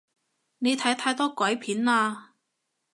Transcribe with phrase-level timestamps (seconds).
[0.57, 2.29] 你睇太多鬼片喇